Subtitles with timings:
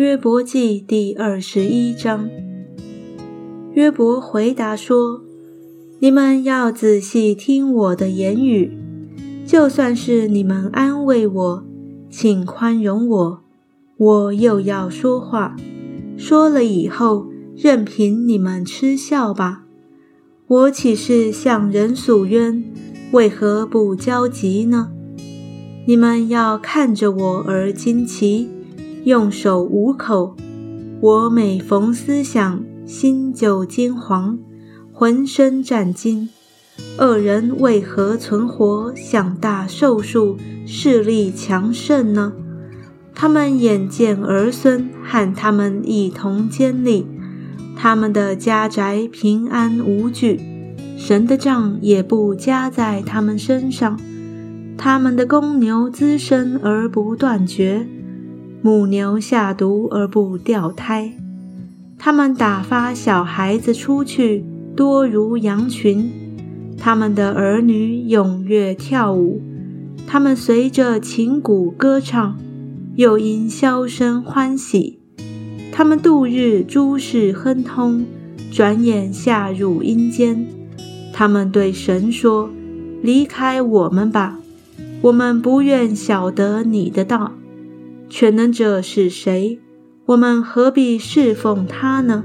[0.00, 2.26] 约伯记第二十一章。
[3.74, 5.20] 约伯回答说
[6.00, 8.72] ：“你们要仔细听我的言语，
[9.44, 11.64] 就算是你们安慰我，
[12.08, 13.42] 请宽容我，
[13.98, 15.54] 我又要说话。
[16.16, 19.66] 说了以后，任凭你们嗤笑吧。
[20.46, 22.64] 我岂是向人诉冤？
[23.12, 24.92] 为何不焦急呢？
[25.84, 28.48] 你们要看着我而惊奇。”
[29.04, 30.36] 用手捂口，
[31.00, 34.36] 我每逢思想，心就惊惶，
[34.92, 36.28] 浑身战惊。
[36.98, 40.36] 恶人为何存活，享大寿数，
[40.66, 42.34] 势力强盛呢？
[43.14, 47.06] 他们眼见儿孙和他们一同监立，
[47.74, 50.38] 他们的家宅平安无惧，
[50.98, 53.98] 神的杖也不加在他们身上，
[54.76, 57.86] 他们的公牛滋生而不断绝。
[58.62, 61.14] 母牛下毒而不掉胎，
[61.98, 64.44] 他们打发小孩子出去，
[64.76, 66.10] 多如羊群；
[66.76, 69.40] 他们的儿女踊跃跳舞，
[70.06, 72.38] 他们随着琴鼓歌唱，
[72.96, 74.98] 又因箫声欢喜。
[75.72, 78.04] 他们度日诸事亨通，
[78.52, 80.46] 转眼下入阴间。
[81.14, 82.50] 他们对神说
[83.00, 84.38] ：“离开我们吧，
[85.00, 87.32] 我们不愿晓得你的道。”
[88.10, 89.60] 全能者是谁？
[90.06, 92.24] 我们何必侍奉他呢？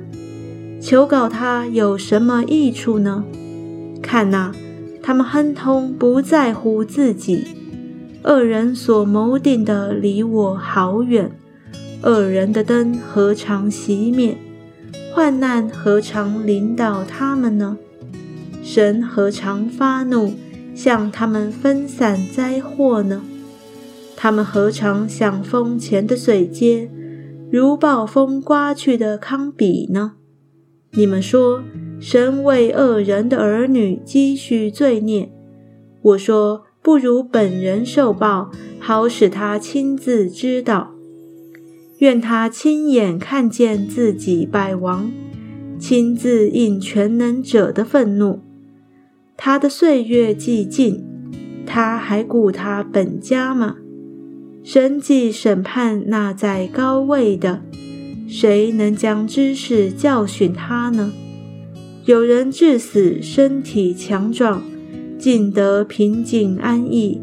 [0.81, 3.23] 求告他有什么益处呢？
[4.01, 4.51] 看呐，
[5.03, 7.45] 他们亨通，不在乎自己；
[8.23, 11.31] 恶人所谋定的离我好远。
[12.01, 14.35] 恶人的灯何尝熄灭？
[15.13, 17.77] 患难何尝临到他们呢？
[18.63, 20.33] 神何尝发怒，
[20.73, 23.21] 向他们分散灾祸呢？
[24.15, 26.89] 他们何尝像风前的水阶，
[27.51, 30.13] 如暴风刮去的糠秕呢？
[30.91, 31.61] 你们说，
[31.99, 35.31] 神为恶人的儿女积蓄罪孽。
[36.01, 40.91] 我说，不如本人受报，好使他亲自知道。
[41.99, 45.11] 愿他亲眼看见自己败亡，
[45.79, 48.41] 亲自应全能者的愤怒。
[49.37, 51.03] 他的岁月既尽，
[51.65, 53.77] 他还顾他本家吗？
[54.65, 57.61] 神既审判那在高位的，
[58.27, 61.13] 谁能将知识教训他呢？
[62.05, 64.63] 有人至死身体强壮，
[65.19, 67.21] 尽得平静安逸，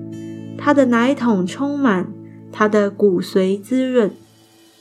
[0.56, 2.12] 他的奶桶充满，
[2.52, 4.10] 他的骨髓滋润；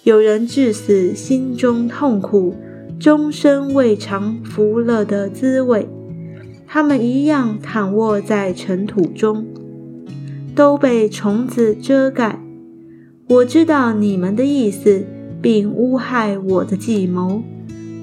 [0.03, 2.55] 有人至死心中痛苦，
[2.99, 5.89] 终身未尝福乐的滋味。
[6.67, 9.47] 他们一样躺卧在尘土中，
[10.55, 12.39] 都被虫子遮盖。
[13.31, 15.05] 我知道你们的意思，
[15.41, 17.41] 并诬害我的计谋。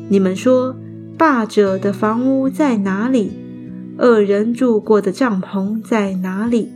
[0.09, 0.75] 你们说，
[1.19, 3.33] 霸者的房屋在哪里？
[3.99, 6.71] 恶人住过的帐篷在哪里？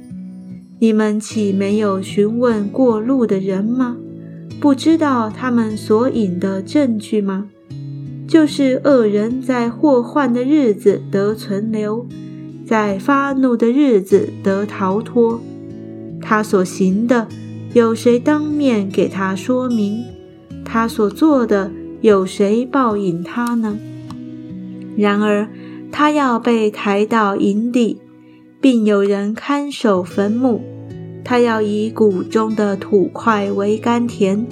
[0.81, 3.97] 你们岂没有询问过路的人吗？
[4.61, 7.49] 不知道他们所引的证据吗？
[8.29, 12.07] 就是恶人在祸患的日子得存留，
[12.67, 15.41] 在发怒的日子得逃脱。
[16.21, 17.27] 他所行的。
[17.75, 20.05] 有谁当面给他说明
[20.65, 21.71] 他所做的？
[22.03, 23.79] 有谁报应他呢？
[24.97, 25.49] 然而
[25.93, 27.99] 他要被抬到营地，
[28.61, 30.61] 并有人看守坟墓。
[31.25, 34.45] 他要以谷中的土块为甘甜，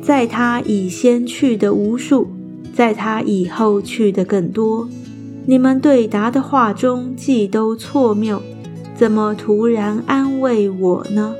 [0.00, 2.28] 在他以先去的无数，
[2.72, 4.88] 在他以后去的更多。
[5.44, 8.40] 你们对答的话中既都错谬，
[8.96, 11.34] 怎么突然安慰我呢？